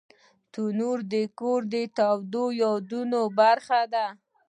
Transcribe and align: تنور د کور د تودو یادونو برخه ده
تنور 0.53 0.97
د 1.11 1.13
کور 1.39 1.61
د 1.73 1.75
تودو 1.97 2.45
یادونو 2.61 3.21
برخه 3.39 3.81
ده 3.93 4.05